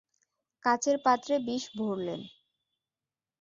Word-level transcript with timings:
কাচের 0.65 0.97
পাত্রে 1.05 1.35
বিষ 1.47 1.63
ভরলেন। 1.77 2.21